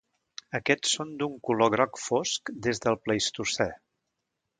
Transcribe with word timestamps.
Aquests 0.59 0.93
són 0.95 1.11
d'un 1.19 1.35
color 1.49 1.69
groc 1.73 1.99
fosc 2.05 2.51
des 2.69 2.81
del 2.87 2.99
pleistocè. 3.05 3.69